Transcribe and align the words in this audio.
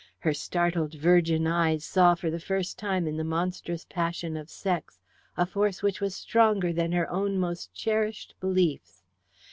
Her 0.17 0.33
startled 0.33 0.95
virgin 0.95 1.45
eyes 1.45 1.85
saw 1.85 2.15
for 2.15 2.31
the 2.31 2.39
first 2.39 2.79
time 2.79 3.05
in 3.05 3.17
the 3.17 3.23
monstrous 3.23 3.85
passion 3.85 4.35
of 4.35 4.49
sex 4.49 4.99
a 5.37 5.45
force 5.45 5.83
which 5.83 6.01
was 6.01 6.15
stronger 6.15 6.73
than 6.73 6.91
her 6.91 7.07
own 7.11 7.37
most 7.37 7.71
cherished 7.75 8.33
beliefs. 8.39 9.03